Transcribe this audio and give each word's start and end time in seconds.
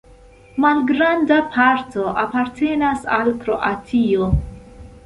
Malgranda 0.63 1.37
parto 1.57 2.07
apartenas 2.25 3.07
al 3.21 3.35
Kroatio. 3.45 4.35